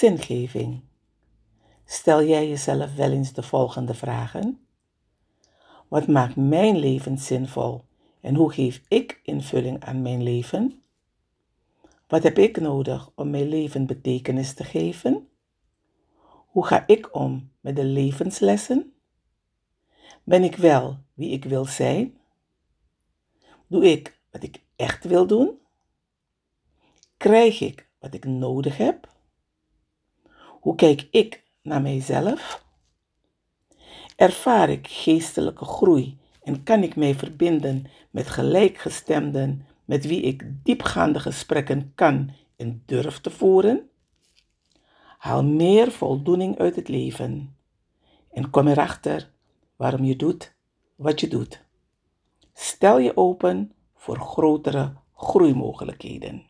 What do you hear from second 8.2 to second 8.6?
en hoe